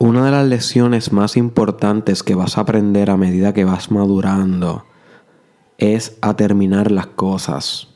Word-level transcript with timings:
Una 0.00 0.24
de 0.24 0.30
las 0.30 0.46
lecciones 0.46 1.12
más 1.12 1.36
importantes 1.36 2.22
que 2.22 2.36
vas 2.36 2.56
a 2.56 2.60
aprender 2.60 3.10
a 3.10 3.16
medida 3.16 3.52
que 3.52 3.64
vas 3.64 3.90
madurando 3.90 4.84
es 5.76 6.16
a 6.20 6.34
terminar 6.34 6.92
las 6.92 7.08
cosas. 7.08 7.88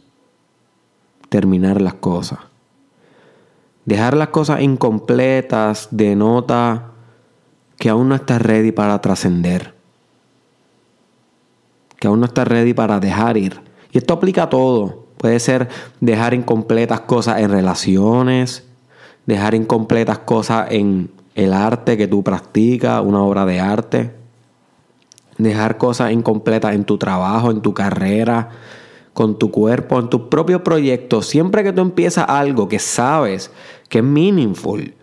Terminar 1.28 1.80
las 1.80 1.94
cosas. 1.94 2.40
Dejar 3.84 4.16
las 4.16 4.28
cosas 4.28 4.62
incompletas 4.62 5.86
denota 5.92 6.90
que 7.76 7.88
aún 7.88 8.08
no 8.08 8.16
estás 8.16 8.42
ready 8.42 8.72
para 8.72 9.00
trascender. 9.00 9.72
Que 12.00 12.08
aún 12.08 12.18
no 12.18 12.26
estás 12.26 12.48
ready 12.48 12.74
para 12.74 12.98
dejar 12.98 13.36
ir. 13.36 13.60
Y 13.92 13.98
esto 13.98 14.14
aplica 14.14 14.42
a 14.42 14.50
todo. 14.50 15.06
Puede 15.18 15.38
ser 15.38 15.68
dejar 16.00 16.34
incompletas 16.34 17.02
cosas 17.02 17.38
en 17.38 17.50
relaciones, 17.50 18.66
dejar 19.24 19.54
incompletas 19.54 20.18
cosas 20.18 20.66
en 20.72 21.21
el 21.34 21.52
arte 21.52 21.96
que 21.96 22.06
tú 22.06 22.22
practicas, 22.22 23.02
una 23.04 23.22
obra 23.22 23.46
de 23.46 23.60
arte, 23.60 24.14
dejar 25.38 25.78
cosas 25.78 26.12
incompletas 26.12 26.74
en 26.74 26.84
tu 26.84 26.98
trabajo, 26.98 27.50
en 27.50 27.62
tu 27.62 27.74
carrera, 27.74 28.50
con 29.12 29.38
tu 29.38 29.50
cuerpo, 29.50 29.98
en 29.98 30.08
tu 30.08 30.28
propio 30.28 30.62
proyecto. 30.64 31.22
Siempre 31.22 31.62
que 31.64 31.72
tú 31.72 31.80
empiezas 31.80 32.28
algo 32.28 32.68
que 32.68 32.78
sabes 32.78 33.50
que 33.88 33.98
es 33.98 34.04
meaningful, 34.04 34.94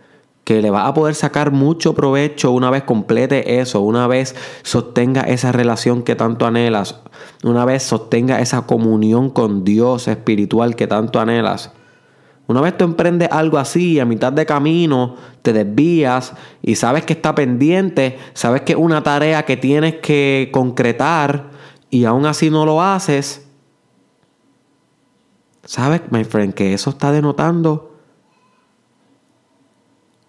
que 0.44 0.62
le 0.62 0.72
vas 0.72 0.88
a 0.88 0.94
poder 0.94 1.14
sacar 1.14 1.52
mucho 1.52 1.94
provecho 1.94 2.52
una 2.52 2.72
vez 2.72 2.84
complete 2.84 3.60
eso, 3.60 3.82
una 3.82 4.08
vez 4.08 4.36
sostenga 4.64 5.22
esa 5.22 5.52
relación 5.52 6.02
que 6.02 6.16
tanto 6.16 6.48
anhelas, 6.48 7.02
una 7.44 7.66
vez 7.66 7.84
sostenga 7.84 8.40
esa 8.40 8.64
comunión 8.64 9.30
con 9.30 9.64
Dios 9.64 10.08
espiritual 10.08 10.76
que 10.76 10.88
tanto 10.88 11.20
anhelas 11.20 11.72
una 12.50 12.62
vez 12.62 12.76
tú 12.76 12.84
emprendes 12.84 13.30
algo 13.32 13.60
así, 13.60 14.00
a 14.00 14.06
mitad 14.06 14.34
de 14.34 14.44
camino 14.44 15.16
te 15.44 15.54
desvías 15.54 16.34
y 16.64 16.76
sabes 16.76 17.06
que 17.06 17.14
está 17.14 17.36
pendiente, 17.36 18.18
sabes 18.34 18.64
que 18.64 18.74
es 18.74 18.80
una 18.80 19.04
tarea 19.04 19.46
que 19.46 19.56
tienes 19.56 19.98
que 19.98 20.50
concretar 20.52 21.52
y 21.92 22.06
aún 22.06 22.26
así 22.26 22.50
no 22.50 22.66
lo 22.66 22.82
haces, 22.82 23.48
sabes, 25.64 26.02
my 26.10 26.24
friend, 26.24 26.56
que 26.56 26.74
eso 26.74 26.90
está 26.90 27.12
denotando 27.12 27.94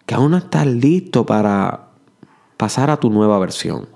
que 0.04 0.14
aún 0.14 0.32
no 0.32 0.36
estás 0.36 0.66
listo 0.66 1.24
para 1.24 1.88
pasar 2.58 2.90
a 2.90 2.98
tu 2.98 3.08
nueva 3.08 3.38
versión. 3.38 3.88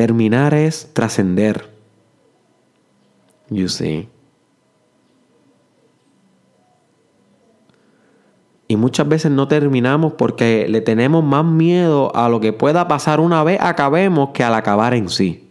Terminar 0.00 0.54
es 0.54 0.94
trascender. 0.94 1.68
You 3.50 3.68
see. 3.68 4.08
Y 8.66 8.76
muchas 8.76 9.06
veces 9.06 9.30
no 9.30 9.46
terminamos 9.46 10.14
porque 10.14 10.66
le 10.70 10.80
tenemos 10.80 11.22
más 11.22 11.44
miedo 11.44 12.16
a 12.16 12.30
lo 12.30 12.40
que 12.40 12.54
pueda 12.54 12.88
pasar 12.88 13.20
una 13.20 13.44
vez 13.44 13.60
acabemos 13.60 14.30
que 14.30 14.42
al 14.42 14.54
acabar 14.54 14.94
en 14.94 15.10
sí. 15.10 15.50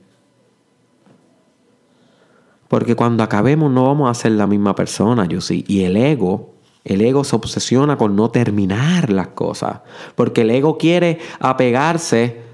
Porque 2.70 2.96
cuando 2.96 3.22
acabemos 3.22 3.70
no 3.70 3.86
vamos 3.86 4.10
a 4.10 4.20
ser 4.20 4.32
la 4.32 4.48
misma 4.48 4.74
persona, 4.74 5.28
yo 5.28 5.42
sí. 5.42 5.64
Y 5.68 5.84
el 5.84 5.96
ego, 5.96 6.56
el 6.86 7.02
ego 7.02 7.24
se 7.24 7.36
obsesiona 7.36 8.00
con 8.00 8.16
no 8.16 8.32
terminar 8.32 9.12
las 9.12 9.28
cosas. 9.28 9.82
Porque 10.16 10.42
el 10.42 10.50
ego 10.50 10.80
quiere 10.80 11.20
apegarse 11.40 12.49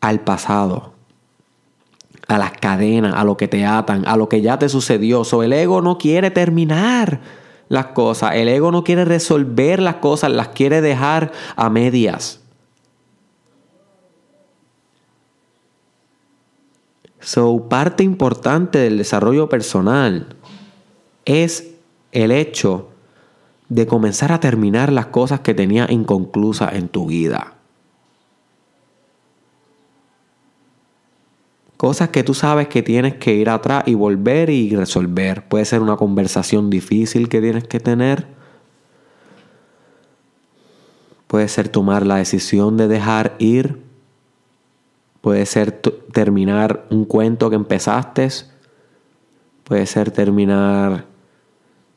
al 0.00 0.20
pasado, 0.20 0.92
a 2.28 2.38
las 2.38 2.52
cadenas, 2.52 3.14
a 3.14 3.24
lo 3.24 3.36
que 3.36 3.48
te 3.48 3.64
atan, 3.64 4.06
a 4.06 4.16
lo 4.16 4.28
que 4.28 4.40
ya 4.42 4.58
te 4.58 4.68
sucedió. 4.68 5.24
So, 5.24 5.42
el 5.42 5.52
ego 5.52 5.80
no 5.80 5.98
quiere 5.98 6.30
terminar 6.30 7.20
las 7.68 7.86
cosas, 7.86 8.34
el 8.34 8.48
ego 8.48 8.70
no 8.70 8.84
quiere 8.84 9.04
resolver 9.04 9.80
las 9.80 9.96
cosas, 9.96 10.30
las 10.30 10.48
quiere 10.48 10.80
dejar 10.80 11.32
a 11.56 11.70
medias. 11.70 12.40
So, 17.20 17.68
parte 17.68 18.04
importante 18.04 18.78
del 18.78 18.98
desarrollo 18.98 19.48
personal 19.48 20.36
es 21.24 21.72
el 22.12 22.30
hecho 22.30 22.88
de 23.68 23.86
comenzar 23.88 24.30
a 24.30 24.38
terminar 24.38 24.92
las 24.92 25.06
cosas 25.06 25.40
que 25.40 25.52
tenías 25.52 25.90
inconclusas 25.90 26.74
en 26.74 26.88
tu 26.88 27.06
vida. 27.06 27.55
Cosas 31.86 32.08
que 32.08 32.24
tú 32.24 32.34
sabes 32.34 32.66
que 32.66 32.82
tienes 32.82 33.14
que 33.14 33.32
ir 33.36 33.48
atrás 33.48 33.84
y 33.86 33.94
volver 33.94 34.50
y 34.50 34.74
resolver. 34.74 35.46
Puede 35.46 35.64
ser 35.64 35.82
una 35.82 35.96
conversación 35.96 36.68
difícil 36.68 37.28
que 37.28 37.40
tienes 37.40 37.62
que 37.62 37.78
tener. 37.78 38.26
Puede 41.28 41.46
ser 41.46 41.68
tomar 41.68 42.04
la 42.04 42.16
decisión 42.16 42.76
de 42.76 42.88
dejar 42.88 43.36
ir. 43.38 43.84
Puede 45.20 45.46
ser 45.46 45.80
terminar 46.10 46.88
un 46.90 47.04
cuento 47.04 47.50
que 47.50 47.54
empezaste. 47.54 48.30
Puede 49.62 49.86
ser 49.86 50.10
terminar 50.10 51.04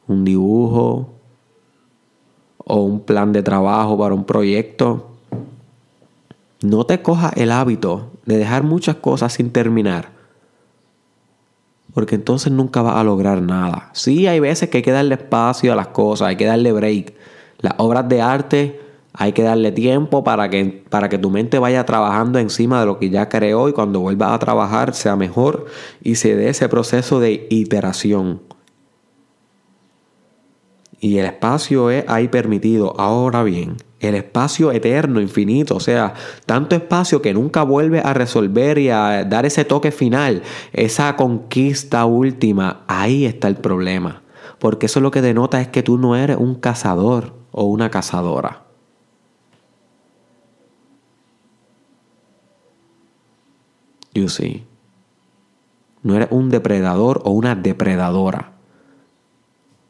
un 0.06 0.24
dibujo 0.24 1.10
o 2.60 2.84
un 2.84 3.00
plan 3.00 3.34
de 3.34 3.42
trabajo 3.42 3.98
para 3.98 4.14
un 4.14 4.24
proyecto. 4.24 5.09
No 6.62 6.86
te 6.86 7.02
cojas 7.02 7.34
el 7.38 7.52
hábito 7.52 8.12
de 8.26 8.38
dejar 8.38 8.64
muchas 8.64 8.98
cosas 8.98 9.34
sin 9.34 9.52
terminar. 9.52 10.10
Porque 11.94 12.16
entonces 12.16 12.52
nunca 12.52 12.82
vas 12.82 12.98
a 12.98 13.04
lograr 13.04 13.42
nada. 13.42 13.90
Sí, 13.94 14.28
hay 14.28 14.40
veces 14.40 14.70
que 14.70 14.78
hay 14.78 14.84
que 14.84 14.92
darle 14.92 15.16
espacio 15.16 15.72
a 15.72 15.76
las 15.76 15.88
cosas, 15.88 16.28
hay 16.28 16.36
que 16.36 16.46
darle 16.46 16.72
break. 16.72 17.14
Las 17.60 17.74
obras 17.78 18.08
de 18.10 18.22
arte 18.22 18.82
hay 19.14 19.32
que 19.32 19.42
darle 19.42 19.72
tiempo 19.72 20.24
para 20.24 20.50
que, 20.50 20.84
para 20.90 21.10
que 21.10 21.18
tu 21.18 21.30
mente 21.30 21.60
vaya 21.60 21.86
trabajando 21.86 22.40
encima 22.40 22.80
de 22.80 22.86
lo 22.86 23.00
que 23.00 23.10
ya 23.10 23.28
creó 23.28 23.68
y 23.70 23.74
cuando 23.74 24.02
vuelvas 24.02 24.32
a 24.32 24.40
trabajar 24.40 24.94
sea 24.94 25.16
mejor 25.16 25.66
y 26.02 26.16
se 26.16 26.36
dé 26.36 26.50
ese 26.50 26.70
proceso 26.70 27.20
de 27.20 27.48
iteración. 27.50 28.42
Y 31.00 31.18
el 31.18 31.26
espacio 31.26 31.90
es 31.90 32.04
ahí 32.08 32.28
permitido. 32.28 33.00
Ahora 33.00 33.44
bien, 33.44 33.78
el 34.00 34.16
espacio 34.16 34.72
eterno, 34.72 35.20
infinito, 35.20 35.76
o 35.76 35.80
sea, 35.80 36.14
tanto 36.46 36.76
espacio 36.76 37.22
que 37.22 37.34
nunca 37.34 37.64
vuelve 37.64 38.00
a 38.00 38.14
resolver 38.14 38.78
y 38.78 38.90
a 38.90 39.26
dar 39.26 39.46
ese 39.46 39.66
toque 39.66 39.92
final, 39.92 40.42
esa 40.72 41.16
conquista 41.16 42.06
última, 42.06 42.84
ahí 42.88 43.26
está 43.26 43.48
el 43.48 43.58
problema. 43.58 44.22
Porque 44.58 44.88
eso 44.88 45.00
lo 45.00 45.12
que 45.12 45.22
denota 45.22 45.62
es 45.62 45.68
que 45.68 45.84
tú 45.84 45.98
no 45.98 46.16
eres 46.16 46.38
un 46.38 46.56
cazador 46.56 47.34
o 47.52 47.66
una 47.66 47.90
cazadora. 47.90 48.64
You 54.14 54.28
see. 54.28 54.66
No 56.02 56.16
eres 56.16 56.30
un 56.32 56.50
depredador 56.50 57.22
o 57.26 57.32
una 57.32 57.56
depredadora. 57.56 58.54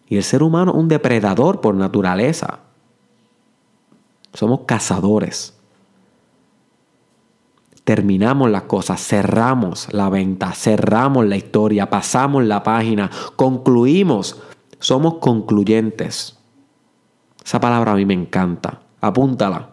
Y 0.07 0.17
el 0.17 0.23
ser 0.23 0.41
humano 0.41 0.71
es 0.71 0.77
un 0.77 0.87
depredador 0.87 1.61
por 1.61 1.75
naturaleza. 1.75 2.59
Somos 4.33 4.61
cazadores. 4.65 5.55
Terminamos 7.83 8.51
las 8.51 8.63
cosas, 8.63 9.01
cerramos 9.01 9.91
la 9.91 10.09
venta, 10.09 10.51
cerramos 10.51 11.25
la 11.25 11.37
historia, 11.37 11.89
pasamos 11.89 12.43
la 12.43 12.61
página, 12.61 13.09
concluimos. 13.35 14.39
Somos 14.79 15.15
concluyentes. 15.15 16.37
Esa 17.43 17.59
palabra 17.59 17.93
a 17.93 17.95
mí 17.95 18.05
me 18.05 18.13
encanta. 18.13 18.81
Apúntala. 19.01 19.69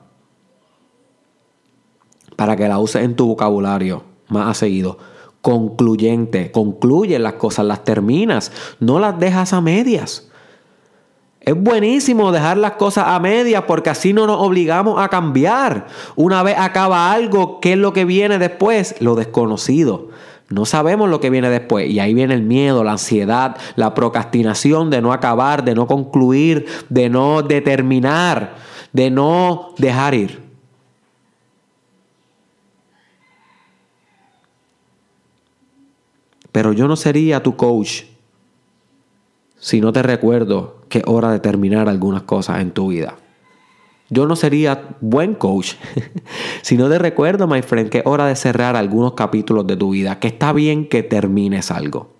Para 2.36 2.56
que 2.56 2.68
la 2.68 2.78
uses 2.78 3.04
en 3.04 3.16
tu 3.16 3.26
vocabulario 3.26 4.02
más 4.28 4.48
a 4.48 4.54
seguido. 4.54 4.98
Concluyente. 5.42 6.50
Concluyes 6.50 7.20
las 7.20 7.34
cosas, 7.34 7.66
las 7.66 7.84
terminas. 7.84 8.50
No 8.80 8.98
las 8.98 9.18
dejas 9.18 9.52
a 9.52 9.60
medias. 9.60 10.30
Es 11.46 11.54
buenísimo 11.54 12.32
dejar 12.32 12.56
las 12.56 12.72
cosas 12.72 13.04
a 13.06 13.20
medias 13.20 13.62
porque 13.68 13.88
así 13.88 14.12
no 14.12 14.26
nos 14.26 14.40
obligamos 14.40 15.00
a 15.00 15.08
cambiar. 15.08 15.86
Una 16.16 16.42
vez 16.42 16.56
acaba 16.58 17.12
algo, 17.12 17.60
¿qué 17.60 17.74
es 17.74 17.78
lo 17.78 17.92
que 17.92 18.04
viene 18.04 18.40
después? 18.40 18.96
Lo 19.00 19.14
desconocido. 19.14 20.08
No 20.48 20.66
sabemos 20.66 21.08
lo 21.08 21.20
que 21.20 21.30
viene 21.30 21.48
después. 21.48 21.88
Y 21.88 22.00
ahí 22.00 22.14
viene 22.14 22.34
el 22.34 22.42
miedo, 22.42 22.82
la 22.82 22.92
ansiedad, 22.92 23.56
la 23.76 23.94
procrastinación 23.94 24.90
de 24.90 25.00
no 25.00 25.12
acabar, 25.12 25.64
de 25.64 25.76
no 25.76 25.86
concluir, 25.86 26.66
de 26.88 27.08
no 27.08 27.42
determinar, 27.42 28.56
de 28.92 29.12
no 29.12 29.72
dejar 29.78 30.14
ir. 30.14 30.42
Pero 36.50 36.72
yo 36.72 36.88
no 36.88 36.96
sería 36.96 37.40
tu 37.40 37.54
coach 37.54 38.02
si 39.60 39.80
no 39.80 39.92
te 39.92 40.02
recuerdo 40.02 40.75
es 40.98 41.04
hora 41.06 41.30
de 41.30 41.40
terminar 41.40 41.88
algunas 41.88 42.22
cosas 42.22 42.60
en 42.60 42.70
tu 42.70 42.88
vida. 42.88 43.16
Yo 44.08 44.26
no 44.26 44.36
sería 44.36 44.96
buen 45.00 45.34
coach 45.34 45.74
si 46.62 46.76
no 46.76 46.88
te 46.88 46.98
recuerdo, 46.98 47.46
my 47.46 47.62
friend, 47.62 47.90
que 47.90 47.98
es 47.98 48.06
hora 48.06 48.26
de 48.26 48.36
cerrar 48.36 48.76
algunos 48.76 49.14
capítulos 49.14 49.66
de 49.66 49.76
tu 49.76 49.90
vida, 49.90 50.20
que 50.20 50.28
está 50.28 50.52
bien 50.52 50.88
que 50.88 51.02
termines 51.02 51.70
algo. 51.70 52.14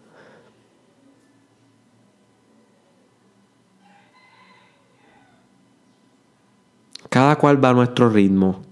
Cada 7.09 7.37
cual 7.37 7.65
va 7.65 7.71
a 7.71 7.75
nuestro 7.75 8.11
ritmo. 8.11 8.63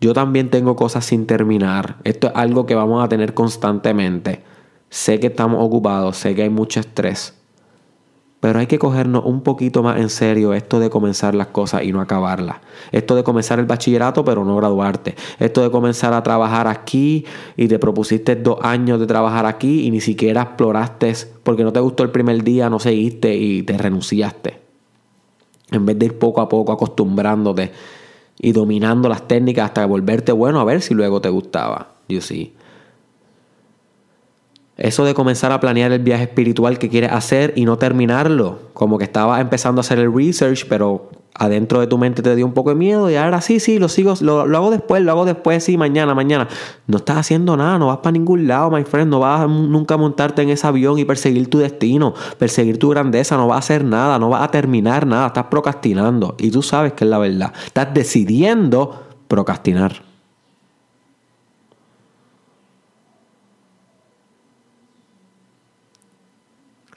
Yo 0.00 0.12
también 0.12 0.50
tengo 0.50 0.76
cosas 0.76 1.04
sin 1.04 1.26
terminar. 1.26 1.96
Esto 2.04 2.28
es 2.28 2.32
algo 2.34 2.66
que 2.66 2.74
vamos 2.74 3.04
a 3.04 3.08
tener 3.08 3.34
constantemente. 3.34 4.42
Sé 4.88 5.20
que 5.20 5.28
estamos 5.28 5.62
ocupados, 5.64 6.16
sé 6.16 6.34
que 6.34 6.42
hay 6.42 6.50
mucho 6.50 6.80
estrés. 6.80 7.39
Pero 8.40 8.58
hay 8.58 8.66
que 8.66 8.78
cogernos 8.78 9.24
un 9.26 9.42
poquito 9.42 9.82
más 9.82 10.00
en 10.00 10.08
serio 10.08 10.54
esto 10.54 10.80
de 10.80 10.88
comenzar 10.88 11.34
las 11.34 11.48
cosas 11.48 11.82
y 11.84 11.92
no 11.92 12.00
acabarlas. 12.00 12.56
Esto 12.90 13.14
de 13.14 13.22
comenzar 13.22 13.58
el 13.58 13.66
bachillerato 13.66 14.24
pero 14.24 14.46
no 14.46 14.56
graduarte. 14.56 15.14
Esto 15.38 15.62
de 15.62 15.70
comenzar 15.70 16.14
a 16.14 16.22
trabajar 16.22 16.66
aquí 16.66 17.26
y 17.56 17.68
te 17.68 17.78
propusiste 17.78 18.36
dos 18.36 18.58
años 18.62 18.98
de 18.98 19.06
trabajar 19.06 19.44
aquí 19.44 19.86
y 19.86 19.90
ni 19.90 20.00
siquiera 20.00 20.42
exploraste 20.42 21.12
porque 21.42 21.64
no 21.64 21.72
te 21.72 21.80
gustó 21.80 22.02
el 22.02 22.10
primer 22.10 22.42
día, 22.42 22.70
no 22.70 22.78
seguiste 22.78 23.34
y 23.36 23.62
te 23.62 23.76
renunciaste. 23.76 24.58
En 25.70 25.84
vez 25.84 25.98
de 25.98 26.06
ir 26.06 26.18
poco 26.18 26.40
a 26.40 26.48
poco 26.48 26.72
acostumbrándote 26.72 27.72
y 28.38 28.52
dominando 28.52 29.10
las 29.10 29.28
técnicas 29.28 29.66
hasta 29.66 29.84
volverte 29.84 30.32
bueno 30.32 30.60
a 30.60 30.64
ver 30.64 30.80
si 30.80 30.94
luego 30.94 31.20
te 31.20 31.28
gustaba. 31.28 31.88
You 32.08 32.22
see. 32.22 32.54
Eso 34.80 35.04
de 35.04 35.12
comenzar 35.12 35.52
a 35.52 35.60
planear 35.60 35.92
el 35.92 36.00
viaje 36.00 36.22
espiritual 36.22 36.78
que 36.78 36.88
quieres 36.88 37.12
hacer 37.12 37.52
y 37.54 37.66
no 37.66 37.76
terminarlo. 37.76 38.60
Como 38.72 38.96
que 38.96 39.04
estabas 39.04 39.42
empezando 39.42 39.80
a 39.80 39.82
hacer 39.82 39.98
el 39.98 40.10
research, 40.10 40.64
pero 40.70 41.10
adentro 41.34 41.80
de 41.80 41.86
tu 41.86 41.98
mente 41.98 42.22
te 42.22 42.34
dio 42.34 42.46
un 42.46 42.54
poco 42.54 42.70
de 42.70 42.76
miedo 42.76 43.10
y 43.10 43.16
ahora 43.16 43.42
sí, 43.42 43.60
sí, 43.60 43.78
lo 43.78 43.88
sigo, 43.88 44.14
lo, 44.20 44.40
hago 44.40 44.70
después, 44.70 45.02
lo 45.02 45.12
hago 45.12 45.26
después, 45.26 45.62
sí, 45.62 45.76
mañana, 45.76 46.14
mañana. 46.14 46.48
No 46.86 46.96
estás 46.96 47.18
haciendo 47.18 47.58
nada, 47.58 47.78
no 47.78 47.88
vas 47.88 47.98
para 47.98 48.12
ningún 48.12 48.48
lado, 48.48 48.70
my 48.70 48.82
friend. 48.84 49.10
No 49.10 49.20
vas 49.20 49.42
a 49.42 49.46
nunca 49.46 49.98
montarte 49.98 50.40
en 50.40 50.48
ese 50.48 50.66
avión 50.66 50.98
y 50.98 51.04
perseguir 51.04 51.50
tu 51.50 51.58
destino, 51.58 52.14
perseguir 52.38 52.78
tu 52.78 52.88
grandeza. 52.88 53.36
No 53.36 53.48
vas 53.48 53.56
a 53.56 53.58
hacer 53.58 53.84
nada, 53.84 54.18
no 54.18 54.30
vas 54.30 54.42
a 54.42 54.50
terminar 54.50 55.06
nada. 55.06 55.26
Estás 55.26 55.44
procrastinando. 55.50 56.36
Y 56.38 56.50
tú 56.50 56.62
sabes 56.62 56.94
que 56.94 57.04
es 57.04 57.10
la 57.10 57.18
verdad. 57.18 57.52
Estás 57.66 57.92
decidiendo 57.92 59.02
procrastinar. 59.28 60.09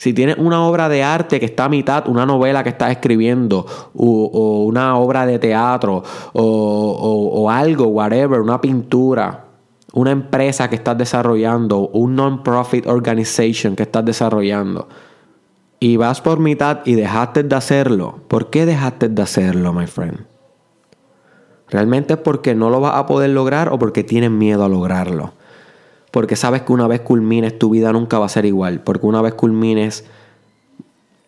Si 0.03 0.11
tienes 0.11 0.37
una 0.37 0.67
obra 0.67 0.89
de 0.89 1.01
arte 1.01 1.39
que 1.39 1.45
está 1.45 1.63
a 1.63 1.69
mitad, 1.69 2.09
una 2.09 2.25
novela 2.25 2.61
que 2.61 2.67
estás 2.67 2.91
escribiendo, 2.91 3.65
o, 3.95 4.65
una 4.65 4.97
obra 4.97 5.25
de 5.25 5.39
teatro, 5.39 6.03
o, 6.33 7.49
algo, 7.49 7.85
whatever, 7.85 8.41
una 8.41 8.59
pintura, 8.59 9.45
una 9.93 10.11
empresa 10.11 10.69
que 10.69 10.75
estás 10.75 10.97
desarrollando, 10.97 11.87
un 11.93 12.17
non-profit 12.17 12.85
organization 12.85 13.77
que 13.77 13.83
estás 13.83 14.03
desarrollando, 14.03 14.89
y 15.79 15.95
vas 15.95 16.19
por 16.19 16.37
mitad 16.37 16.81
y 16.83 16.95
dejaste 16.95 17.43
de 17.43 17.55
hacerlo, 17.55 18.19
¿por 18.27 18.49
qué 18.49 18.65
dejaste 18.65 19.07
de 19.07 19.21
hacerlo, 19.21 19.71
my 19.71 19.87
friend? 19.87 20.25
¿Realmente 21.69 22.15
es 22.15 22.19
porque 22.19 22.55
no 22.55 22.69
lo 22.69 22.81
vas 22.81 22.97
a 22.97 23.05
poder 23.05 23.29
lograr 23.29 23.69
o 23.69 23.79
porque 23.79 24.03
tienes 24.03 24.31
miedo 24.31 24.65
a 24.65 24.67
lograrlo? 24.67 25.31
Porque 26.13 26.35
sabes 26.35 26.61
que 26.61 26.71
una 26.71 26.85
vez 26.85 27.01
culmines 27.01 27.57
tu 27.57 27.71
vida 27.71 27.91
nunca 27.91 28.19
va 28.19 28.27
a 28.27 28.29
ser 28.29 28.45
igual, 28.45 28.81
porque 28.81 29.07
una 29.07 29.19
vez 29.23 29.33
culmines 29.33 30.05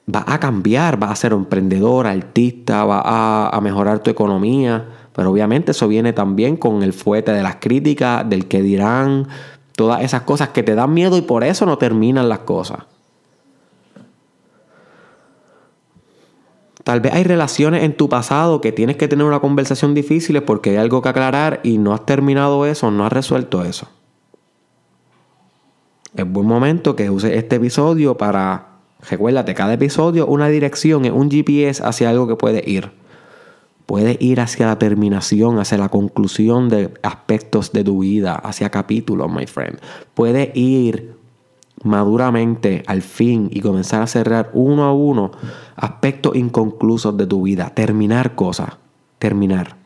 va 0.07 0.23
a 0.27 0.39
cambiar, 0.39 1.01
va 1.01 1.09
a 1.09 1.15
ser 1.15 1.33
emprendedor, 1.33 2.05
artista, 2.05 2.85
va 2.85 3.01
a, 3.03 3.49
a, 3.49 3.61
mejorar 3.61 4.03
tu 4.03 4.11
economía, 4.11 4.85
pero 5.15 5.31
obviamente 5.31 5.71
eso 5.71 5.87
viene 5.87 6.13
también 6.13 6.55
con 6.55 6.83
el 6.83 6.93
fuete 6.93 7.31
de 7.31 7.41
las 7.41 7.55
críticas, 7.55 8.29
del 8.29 8.47
que 8.47 8.61
dirán, 8.61 9.27
todas 9.75 10.03
esas 10.03 10.21
cosas 10.21 10.49
que 10.49 10.61
te 10.61 10.75
dan 10.75 10.93
miedo 10.93 11.17
y 11.17 11.23
por 11.23 11.43
eso 11.43 11.65
no 11.65 11.79
terminan 11.79 12.29
las 12.29 12.39
cosas. 12.39 12.83
Tal 16.83 17.01
vez 17.01 17.11
hay 17.11 17.23
relaciones 17.23 17.81
en 17.81 17.97
tu 17.97 18.07
pasado 18.07 18.61
que 18.61 18.71
tienes 18.71 18.97
que 18.97 19.07
tener 19.07 19.25
una 19.25 19.39
conversación 19.39 19.95
difícil 19.95 20.43
porque 20.43 20.69
hay 20.69 20.75
algo 20.75 21.01
que 21.01 21.09
aclarar 21.09 21.59
y 21.63 21.79
no 21.79 21.91
has 21.91 22.05
terminado 22.05 22.67
eso, 22.67 22.91
no 22.91 23.03
has 23.03 23.11
resuelto 23.11 23.63
eso. 23.63 23.87
Es 26.15 26.31
buen 26.31 26.47
momento 26.47 26.95
que 26.95 27.09
uses 27.09 27.33
este 27.33 27.57
episodio 27.57 28.15
para, 28.15 28.67
recuérdate, 29.09 29.53
cada 29.53 29.73
episodio 29.73 30.27
una 30.27 30.47
dirección, 30.47 31.05
un 31.11 31.29
GPS 31.29 31.83
hacia 31.83 32.09
algo 32.09 32.27
que 32.27 32.35
puede 32.35 32.63
ir. 32.65 32.91
Puede 33.85 34.17
ir 34.19 34.39
hacia 34.39 34.65
la 34.65 34.79
terminación, 34.79 35.59
hacia 35.59 35.77
la 35.77 35.89
conclusión 35.89 36.69
de 36.69 36.93
aspectos 37.03 37.71
de 37.71 37.83
tu 37.83 37.99
vida, 37.99 38.33
hacia 38.33 38.71
capítulos, 38.71 39.31
my 39.31 39.45
friend. 39.45 39.79
Puede 40.13 40.51
ir 40.55 41.15
maduramente 41.83 42.83
al 42.87 43.01
fin 43.01 43.49
y 43.51 43.59
comenzar 43.59 44.01
a 44.01 44.07
cerrar 44.07 44.49
uno 44.53 44.85
a 44.85 44.93
uno 44.93 45.31
aspectos 45.75 46.35
inconclusos 46.35 47.15
de 47.17 47.27
tu 47.27 47.43
vida. 47.43 47.69
Terminar 47.75 48.35
cosas. 48.35 48.69
Terminar. 49.19 49.84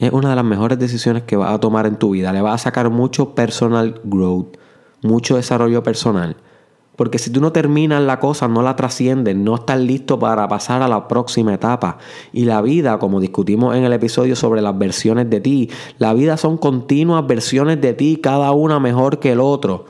Es 0.00 0.12
una 0.12 0.30
de 0.30 0.36
las 0.36 0.44
mejores 0.44 0.78
decisiones 0.78 1.24
que 1.24 1.36
vas 1.36 1.52
a 1.52 1.60
tomar 1.60 1.86
en 1.86 1.96
tu 1.96 2.10
vida. 2.10 2.32
Le 2.32 2.40
vas 2.40 2.54
a 2.54 2.64
sacar 2.64 2.88
mucho 2.88 3.34
personal 3.34 4.00
growth, 4.02 4.56
mucho 5.02 5.36
desarrollo 5.36 5.82
personal. 5.82 6.36
Porque 6.96 7.18
si 7.18 7.30
tú 7.30 7.40
no 7.42 7.52
terminas 7.52 8.02
la 8.02 8.18
cosa, 8.18 8.48
no 8.48 8.62
la 8.62 8.76
trasciendes, 8.76 9.36
no 9.36 9.56
estás 9.56 9.78
listo 9.78 10.18
para 10.18 10.48
pasar 10.48 10.82
a 10.82 10.88
la 10.88 11.06
próxima 11.06 11.52
etapa. 11.52 11.98
Y 12.32 12.46
la 12.46 12.62
vida, 12.62 12.98
como 12.98 13.20
discutimos 13.20 13.76
en 13.76 13.84
el 13.84 13.92
episodio 13.92 14.36
sobre 14.36 14.62
las 14.62 14.76
versiones 14.76 15.28
de 15.28 15.40
ti, 15.40 15.70
la 15.98 16.14
vida 16.14 16.38
son 16.38 16.56
continuas 16.56 17.26
versiones 17.26 17.78
de 17.80 17.92
ti, 17.92 18.18
cada 18.22 18.52
una 18.52 18.80
mejor 18.80 19.18
que 19.18 19.32
el 19.32 19.40
otro. 19.40 19.84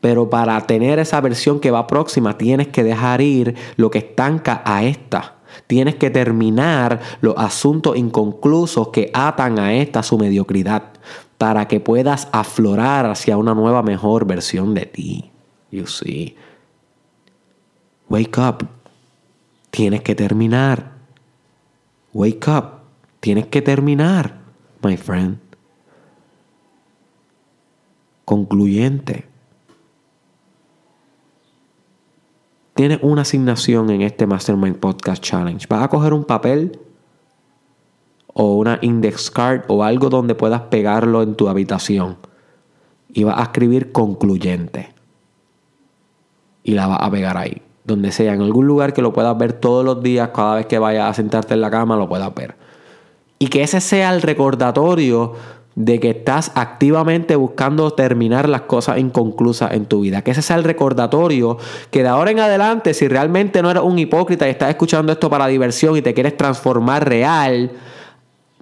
Pero 0.00 0.30
para 0.30 0.58
tener 0.62 0.98
esa 0.98 1.20
versión 1.20 1.60
que 1.60 1.70
va 1.70 1.86
próxima, 1.86 2.38
tienes 2.38 2.68
que 2.68 2.82
dejar 2.82 3.20
ir 3.20 3.56
lo 3.76 3.90
que 3.90 3.98
estanca 3.98 4.62
a 4.64 4.84
esta. 4.84 5.39
Tienes 5.66 5.96
que 5.96 6.10
terminar 6.10 7.00
los 7.20 7.34
asuntos 7.36 7.96
inconclusos 7.96 8.88
que 8.88 9.10
atan 9.14 9.58
a 9.58 9.74
esta 9.74 10.02
su 10.02 10.18
mediocridad 10.18 10.84
para 11.38 11.68
que 11.68 11.80
puedas 11.80 12.28
aflorar 12.32 13.06
hacia 13.06 13.36
una 13.38 13.54
nueva 13.54 13.82
mejor 13.82 14.26
versión 14.26 14.74
de 14.74 14.86
ti. 14.86 15.30
You 15.70 15.86
see. 15.86 16.36
Wake 18.10 18.38
up. 18.38 18.66
Tienes 19.70 20.02
que 20.02 20.14
terminar. 20.14 20.92
Wake 22.12 22.50
up. 22.50 22.80
Tienes 23.20 23.46
que 23.46 23.62
terminar, 23.62 24.40
my 24.82 24.96
friend. 24.96 25.38
Concluyente. 28.24 29.29
Tienes 32.80 33.00
una 33.02 33.20
asignación 33.20 33.90
en 33.90 34.00
este 34.00 34.26
Mastermind 34.26 34.78
Podcast 34.78 35.22
Challenge. 35.22 35.66
Vas 35.68 35.84
a 35.84 35.88
coger 35.88 36.14
un 36.14 36.24
papel 36.24 36.78
o 38.28 38.56
una 38.56 38.78
index 38.80 39.30
card 39.30 39.64
o 39.68 39.84
algo 39.84 40.08
donde 40.08 40.34
puedas 40.34 40.62
pegarlo 40.62 41.20
en 41.20 41.34
tu 41.34 41.50
habitación 41.50 42.16
y 43.10 43.24
vas 43.24 43.38
a 43.38 43.42
escribir 43.42 43.92
concluyente. 43.92 44.94
Y 46.62 46.72
la 46.72 46.86
vas 46.86 47.00
a 47.02 47.10
pegar 47.10 47.36
ahí, 47.36 47.60
donde 47.84 48.12
sea, 48.12 48.32
en 48.32 48.40
algún 48.40 48.66
lugar 48.66 48.94
que 48.94 49.02
lo 49.02 49.12
puedas 49.12 49.36
ver 49.36 49.52
todos 49.52 49.84
los 49.84 50.02
días, 50.02 50.30
cada 50.30 50.54
vez 50.54 50.64
que 50.64 50.78
vayas 50.78 51.10
a 51.10 51.12
sentarte 51.12 51.52
en 51.52 51.60
la 51.60 51.70
cama 51.70 51.96
lo 51.96 52.08
puedas 52.08 52.34
ver. 52.34 52.56
Y 53.38 53.48
que 53.48 53.62
ese 53.62 53.82
sea 53.82 54.10
el 54.14 54.22
recordatorio 54.22 55.34
de 55.74 56.00
que 56.00 56.10
estás 56.10 56.52
activamente 56.54 57.36
buscando 57.36 57.92
terminar 57.92 58.48
las 58.48 58.62
cosas 58.62 58.98
inconclusas 58.98 59.72
en 59.72 59.86
tu 59.86 60.00
vida. 60.00 60.22
Que 60.22 60.32
ese 60.32 60.42
sea 60.42 60.56
el 60.56 60.64
recordatorio 60.64 61.58
que 61.90 62.02
de 62.02 62.08
ahora 62.08 62.30
en 62.30 62.40
adelante, 62.40 62.92
si 62.92 63.08
realmente 63.08 63.62
no 63.62 63.70
eres 63.70 63.82
un 63.82 63.98
hipócrita 63.98 64.46
y 64.46 64.50
estás 64.50 64.70
escuchando 64.70 65.12
esto 65.12 65.30
para 65.30 65.46
diversión 65.46 65.96
y 65.96 66.02
te 66.02 66.12
quieres 66.12 66.36
transformar 66.36 67.08
real, 67.08 67.72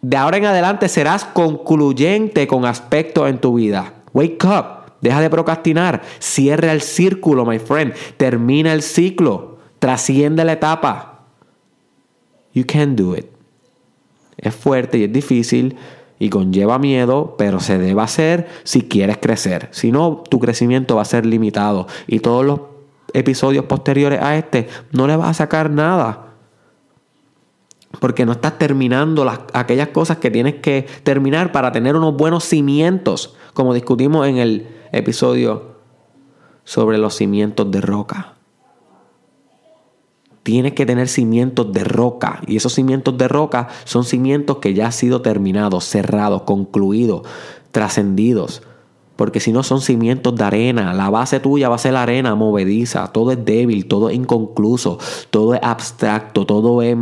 de 0.00 0.16
ahora 0.16 0.36
en 0.36 0.44
adelante 0.44 0.88
serás 0.88 1.24
concluyente 1.24 2.46
con 2.46 2.64
aspectos 2.64 3.28
en 3.28 3.38
tu 3.38 3.54
vida. 3.54 3.94
Wake 4.12 4.46
up, 4.46 4.92
deja 5.00 5.20
de 5.20 5.30
procrastinar, 5.30 6.02
cierra 6.18 6.72
el 6.72 6.82
círculo, 6.82 7.44
my 7.44 7.58
friend, 7.58 7.94
termina 8.16 8.72
el 8.72 8.82
ciclo, 8.82 9.58
trasciende 9.78 10.44
la 10.44 10.52
etapa. 10.52 11.24
You 12.52 12.64
can 12.66 12.96
do 12.96 13.16
it. 13.16 13.26
Es 14.36 14.54
fuerte 14.54 14.98
y 14.98 15.04
es 15.04 15.12
difícil, 15.12 15.76
y 16.18 16.30
conlleva 16.30 16.78
miedo, 16.78 17.34
pero 17.38 17.60
se 17.60 17.78
debe 17.78 18.02
hacer 18.02 18.48
si 18.64 18.82
quieres 18.82 19.18
crecer. 19.18 19.68
Si 19.72 19.92
no, 19.92 20.22
tu 20.28 20.38
crecimiento 20.40 20.96
va 20.96 21.02
a 21.02 21.06
ser 21.06 21.26
limitado 21.26 21.86
y 22.06 22.20
todos 22.20 22.44
los 22.44 22.60
episodios 23.12 23.64
posteriores 23.64 24.20
a 24.20 24.36
este 24.36 24.68
no 24.92 25.06
le 25.06 25.16
vas 25.16 25.30
a 25.30 25.34
sacar 25.34 25.70
nada. 25.70 26.26
Porque 28.00 28.26
no 28.26 28.32
estás 28.32 28.58
terminando 28.58 29.24
las, 29.24 29.40
aquellas 29.54 29.88
cosas 29.88 30.18
que 30.18 30.30
tienes 30.30 30.56
que 30.56 30.86
terminar 31.04 31.52
para 31.52 31.72
tener 31.72 31.96
unos 31.96 32.16
buenos 32.16 32.44
cimientos, 32.44 33.34
como 33.54 33.72
discutimos 33.72 34.26
en 34.26 34.36
el 34.36 34.68
episodio 34.92 35.78
sobre 36.64 36.98
los 36.98 37.14
cimientos 37.14 37.70
de 37.70 37.80
roca 37.80 38.37
tienes 40.48 40.72
que 40.72 40.86
tener 40.86 41.08
cimientos 41.08 41.74
de 41.74 41.84
roca. 41.84 42.40
Y 42.46 42.56
esos 42.56 42.72
cimientos 42.72 43.18
de 43.18 43.28
roca 43.28 43.68
son 43.84 44.04
cimientos 44.04 44.56
que 44.56 44.72
ya 44.72 44.86
han 44.86 44.92
sido 44.92 45.20
terminados, 45.20 45.84
cerrados, 45.84 46.44
concluidos, 46.44 47.20
trascendidos. 47.70 48.62
Porque 49.16 49.40
si 49.40 49.52
no 49.52 49.62
son 49.62 49.82
cimientos 49.82 50.34
de 50.36 50.44
arena, 50.44 50.94
la 50.94 51.10
base 51.10 51.38
tuya 51.38 51.68
va 51.68 51.74
a 51.74 51.78
ser 51.78 51.92
la 51.92 52.04
arena 52.04 52.34
movediza, 52.34 53.08
todo 53.08 53.30
es 53.32 53.44
débil, 53.44 53.88
todo 53.88 54.08
es 54.08 54.16
inconcluso, 54.16 54.98
todo 55.28 55.52
es 55.52 55.60
abstracto, 55.62 56.46
todo 56.46 56.80
es... 56.80 56.96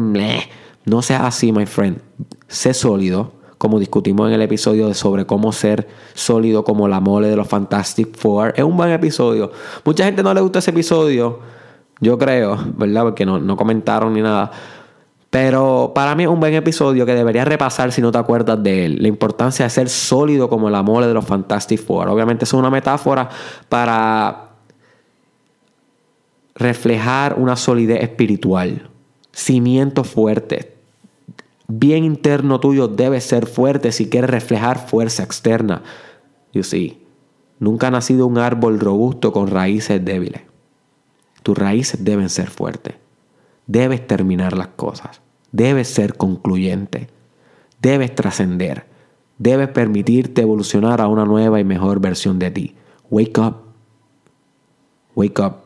No 0.84 1.00
seas 1.02 1.22
así, 1.22 1.52
my 1.52 1.66
friend. 1.66 2.00
Sé 2.48 2.74
sólido, 2.74 3.30
como 3.58 3.78
discutimos 3.78 4.26
en 4.26 4.34
el 4.34 4.42
episodio 4.42 4.92
sobre 4.92 5.24
cómo 5.24 5.52
ser 5.52 5.86
sólido 6.14 6.64
como 6.64 6.88
la 6.88 6.98
mole 6.98 7.28
de 7.28 7.36
los 7.36 7.46
Fantastic 7.46 8.16
Four. 8.16 8.54
Es 8.56 8.64
un 8.64 8.76
buen 8.76 8.90
episodio. 8.90 9.52
Mucha 9.84 10.04
gente 10.04 10.24
no 10.24 10.34
le 10.34 10.40
gusta 10.40 10.58
ese 10.58 10.72
episodio, 10.72 11.54
yo 12.00 12.18
creo, 12.18 12.58
¿verdad? 12.76 13.02
Porque 13.04 13.24
no, 13.24 13.38
no 13.38 13.56
comentaron 13.56 14.12
ni 14.12 14.22
nada. 14.22 14.50
Pero 15.30 15.92
para 15.94 16.14
mí 16.14 16.22
es 16.22 16.28
un 16.28 16.40
buen 16.40 16.54
episodio 16.54 17.04
que 17.04 17.14
deberías 17.14 17.46
repasar 17.46 17.92
si 17.92 18.00
no 18.00 18.12
te 18.12 18.18
acuerdas 18.18 18.62
de 18.62 18.86
él. 18.86 18.98
La 19.02 19.08
importancia 19.08 19.64
de 19.64 19.70
ser 19.70 19.88
sólido 19.88 20.48
como 20.48 20.70
la 20.70 20.82
mole 20.82 21.06
de 21.06 21.14
los 21.14 21.24
Fantastic 21.24 21.80
Four. 21.80 22.08
Obviamente 22.08 22.44
es 22.44 22.52
una 22.52 22.70
metáfora 22.70 23.28
para 23.68 24.50
reflejar 26.54 27.34
una 27.38 27.56
solidez 27.56 28.02
espiritual. 28.02 28.88
Cimientos 29.32 30.08
fuertes. 30.08 30.68
Bien 31.68 32.04
interno 32.04 32.60
tuyo 32.60 32.88
debe 32.88 33.20
ser 33.20 33.46
fuerte 33.46 33.92
si 33.92 34.08
quieres 34.08 34.30
reflejar 34.30 34.86
fuerza 34.86 35.22
externa. 35.22 35.82
You 36.52 36.62
see, 36.62 37.02
nunca 37.58 37.88
ha 37.88 37.90
nacido 37.90 38.26
un 38.26 38.38
árbol 38.38 38.78
robusto 38.80 39.32
con 39.32 39.48
raíces 39.48 40.02
débiles. 40.04 40.42
Tus 41.46 41.56
raíces 41.56 42.04
deben 42.04 42.28
ser 42.28 42.50
fuertes. 42.50 42.96
Debes 43.68 44.04
terminar 44.04 44.58
las 44.58 44.66
cosas. 44.66 45.20
Debes 45.52 45.86
ser 45.86 46.16
concluyente. 46.16 47.06
Debes 47.80 48.16
trascender. 48.16 48.84
Debes 49.38 49.68
permitirte 49.68 50.42
evolucionar 50.42 51.00
a 51.00 51.06
una 51.06 51.24
nueva 51.24 51.60
y 51.60 51.64
mejor 51.64 52.00
versión 52.00 52.40
de 52.40 52.50
ti. 52.50 52.74
Wake 53.10 53.40
up. 53.40 53.58
Wake 55.14 55.40
up. 55.40 55.65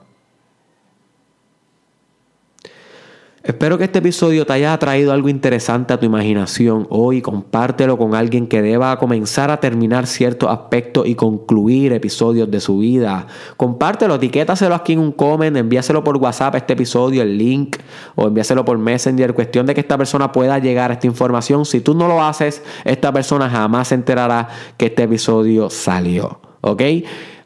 Espero 3.42 3.78
que 3.78 3.85
este 3.85 4.00
episodio 4.00 4.44
te 4.44 4.52
haya 4.52 4.78
traído 4.78 5.12
algo 5.12 5.30
interesante 5.30 5.94
a 5.94 5.99
tu 5.99 6.04
imaginación 6.04 6.87
hoy. 6.90 7.23
Compártelo 7.23 7.97
con 7.97 8.14
alguien 8.14 8.47
que 8.47 8.61
deba 8.61 8.99
comenzar 8.99 9.50
a 9.50 9.59
terminar 9.59 10.06
ciertos 10.06 10.50
aspectos 10.50 11.06
y 11.06 11.14
concluir 11.14 11.94
episodios 11.94 12.50
de 12.50 12.61
su 12.61 12.80
vida. 12.80 13.26
Compártelo, 13.56 14.16
etiquétaselo 14.16 14.75
aquí 14.75 14.92
en 14.92 14.99
un 14.99 15.12
comment, 15.12 15.56
envíaselo 15.56 16.04
por 16.04 16.18
WhatsApp 16.18 16.56
este 16.56 16.75
episodio, 16.75 17.23
el 17.23 17.38
link, 17.38 17.78
o 18.14 18.26
envíaselo 18.26 18.62
por 18.62 18.76
Messenger. 18.76 19.32
Cuestión 19.32 19.64
de 19.64 19.73
que 19.73 19.80
esta 19.80 19.97
persona 19.97 20.30
pueda 20.32 20.59
llegar 20.59 20.90
a 20.90 20.94
esta 20.94 21.06
información. 21.06 21.64
Si 21.64 21.80
tú 21.80 21.94
no 21.94 22.09
lo 22.09 22.23
haces, 22.23 22.62
esta 22.85 23.11
persona 23.11 23.49
jamás 23.49 23.88
se 23.88 23.94
enterará 23.94 24.49
que 24.76 24.87
este 24.87 25.04
episodio 25.04 25.70
salió. 25.70 26.40
¿Ok? 26.61 26.82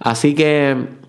Así 0.00 0.34
que 0.34 1.03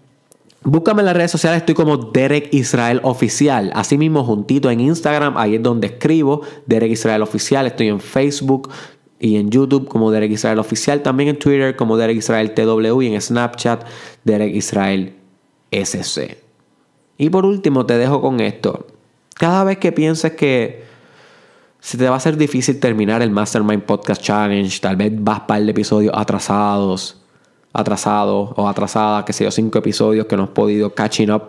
Búscame 0.68 1.04
en 1.04 1.06
las 1.06 1.16
redes 1.16 1.30
sociales, 1.30 1.60
estoy 1.60 1.76
como 1.76 1.96
Derek 1.98 2.52
Israel 2.52 3.00
Oficial. 3.04 3.72
Así 3.76 4.00
mismo, 4.00 4.24
juntito 4.24 4.72
en 4.72 4.80
Instagram, 4.80 5.38
ahí 5.38 5.56
es 5.56 5.62
donde 5.62 5.86
escribo 5.86 6.42
Derek 6.66 6.92
Israel 6.92 7.22
Oficial. 7.22 7.68
Estoy 7.68 7.90
en 7.90 8.00
Facebook 8.00 8.72
y 9.20 9.36
en 9.36 9.52
YouTube 9.52 9.88
como 9.88 10.10
Derek 10.10 10.32
Israel 10.32 10.58
Oficial. 10.58 11.04
También 11.04 11.30
en 11.30 11.38
Twitter 11.38 11.76
como 11.76 11.98
Derek 11.98 12.18
Israel 12.18 12.56
TW 12.56 13.00
y 13.04 13.14
en 13.14 13.22
Snapchat 13.22 13.86
Derek 14.24 14.56
Israel 14.56 15.14
SC. 15.70 16.36
Y 17.20 17.30
por 17.30 17.46
último, 17.46 17.86
te 17.86 18.00
dejo 18.00 18.20
con 18.20 18.40
esto. 18.40 18.88
Cada 19.36 19.64
vez 19.66 19.78
que 19.78 19.92
pienses 19.92 20.32
que 20.32 20.84
se 21.80 22.00
te 22.00 22.10
va 22.10 22.16
a 22.16 22.20
ser 22.20 22.38
difícil 22.38 22.80
terminar 22.80 23.22
el 23.22 23.30
Mastermind 23.30 23.84
Podcast 23.84 24.20
Challenge, 24.20 24.80
tal 24.80 24.96
vez 24.96 25.12
vas 25.14 25.42
para 25.42 25.60
el 25.60 25.70
episodio 25.70 26.18
atrasados 26.18 27.22
atrasado 27.76 28.54
o 28.56 28.68
atrasada, 28.68 29.26
que 29.26 29.34
sé 29.34 29.44
yo, 29.44 29.52
cinco 29.52 29.80
episodios 29.80 30.26
que 30.26 30.38
no 30.38 30.44
has 30.44 30.50
podido 30.50 30.94
catching 30.94 31.32
up 31.32 31.44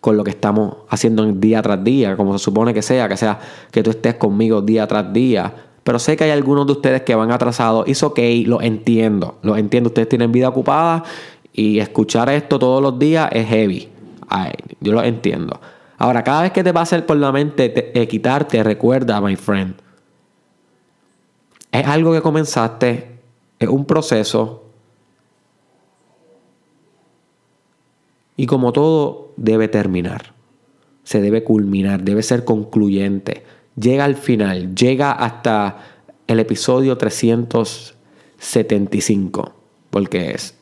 con 0.00 0.16
lo 0.16 0.24
que 0.24 0.30
estamos 0.30 0.78
haciendo 0.88 1.24
día 1.24 1.62
tras 1.62 1.82
día, 1.84 2.16
como 2.16 2.36
se 2.36 2.44
supone 2.44 2.74
que 2.74 2.82
sea, 2.82 3.08
que 3.08 3.16
sea 3.16 3.38
que 3.70 3.82
tú 3.82 3.90
estés 3.90 4.14
conmigo 4.16 4.60
día 4.60 4.86
tras 4.86 5.12
día. 5.12 5.54
Pero 5.84 5.98
sé 5.98 6.16
que 6.16 6.24
hay 6.24 6.30
algunos 6.30 6.66
de 6.66 6.72
ustedes 6.72 7.02
que 7.02 7.14
van 7.14 7.30
atrasados. 7.32 7.86
Es 7.88 8.02
ok, 8.02 8.18
lo 8.46 8.60
entiendo. 8.60 9.38
Lo 9.42 9.56
entiendo. 9.56 9.88
Ustedes 9.88 10.08
tienen 10.08 10.30
vida 10.30 10.48
ocupada 10.48 11.02
y 11.52 11.78
escuchar 11.78 12.28
esto 12.30 12.58
todos 12.58 12.82
los 12.82 12.98
días 12.98 13.28
es 13.32 13.46
heavy. 13.48 13.88
yo 14.80 14.92
lo 14.92 15.02
entiendo. 15.02 15.60
Ahora, 15.98 16.24
cada 16.24 16.42
vez 16.42 16.52
que 16.52 16.64
te 16.64 16.72
pase 16.72 17.00
por 17.02 17.16
la 17.16 17.30
mente 17.30 17.92
eh, 18.00 18.08
quitarte, 18.08 18.62
recuerda, 18.62 19.20
my 19.20 19.36
friend. 19.36 19.74
Es 21.70 21.86
algo 21.86 22.12
que 22.12 22.20
comenzaste, 22.20 23.20
es 23.58 23.68
un 23.68 23.84
proceso, 23.84 24.64
Y 28.36 28.46
como 28.46 28.72
todo 28.72 29.32
debe 29.36 29.68
terminar, 29.68 30.34
se 31.04 31.20
debe 31.20 31.44
culminar, 31.44 32.02
debe 32.02 32.22
ser 32.22 32.44
concluyente. 32.44 33.44
Llega 33.76 34.04
al 34.04 34.16
final, 34.16 34.74
llega 34.74 35.12
hasta 35.12 35.76
el 36.26 36.40
episodio 36.40 36.98
375, 36.98 39.52
porque 39.90 40.32
es. 40.32 40.56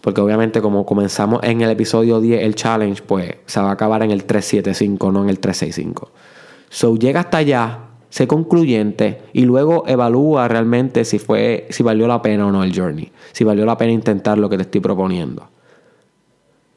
Porque 0.00 0.20
obviamente 0.20 0.60
como 0.60 0.84
comenzamos 0.84 1.40
en 1.44 1.60
el 1.60 1.70
episodio 1.70 2.20
10, 2.20 2.42
el 2.42 2.56
challenge, 2.56 3.02
pues 3.02 3.36
se 3.46 3.60
va 3.60 3.70
a 3.70 3.72
acabar 3.72 4.02
en 4.02 4.10
el 4.10 4.24
375, 4.24 5.12
no 5.12 5.22
en 5.22 5.28
el 5.28 5.38
365. 5.38 6.10
So 6.68 6.96
llega 6.96 7.20
hasta 7.20 7.38
allá, 7.38 7.78
sé 8.08 8.26
concluyente 8.26 9.22
y 9.32 9.44
luego 9.44 9.84
evalúa 9.86 10.48
realmente 10.48 11.04
si 11.04 11.20
fue, 11.20 11.68
si 11.70 11.82
valió 11.82 12.06
la 12.08 12.20
pena 12.20 12.46
o 12.46 12.52
no 12.52 12.64
el 12.64 12.74
journey, 12.74 13.12
si 13.32 13.44
valió 13.44 13.64
la 13.64 13.78
pena 13.78 13.92
intentar 13.92 14.38
lo 14.38 14.48
que 14.48 14.56
te 14.56 14.62
estoy 14.62 14.80
proponiendo. 14.80 15.48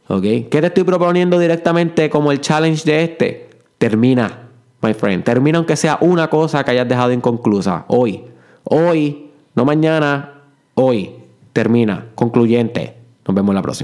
¿Ok? 0.08 0.22
¿Qué 0.22 0.62
te 0.62 0.68
estoy 0.68 0.84
proponiendo 0.84 1.40
directamente 1.40 2.10
como 2.10 2.32
el 2.32 2.42
challenge 2.42 2.84
de 2.86 3.04
este? 3.04 3.50
Termina, 3.78 4.50
my 4.82 4.94
friend. 4.94 5.24
Termina 5.24 5.58
aunque 5.58 5.76
sea 5.76 5.98
una 6.02 6.30
cosa 6.30 6.64
que 6.64 6.72
hayas 6.72 6.88
dejado 6.88 7.12
inconclusa. 7.12 7.86
Hoy. 7.88 8.24
Hoy. 8.64 9.32
No 9.56 9.66
mañana. 9.66 10.42
Hoy. 10.76 11.16
Termina. 11.54 12.08
Concluyente. 12.16 12.96
Nos 13.28 13.36
vemos 13.36 13.56
la 13.56 13.62
próxima. 13.62 13.74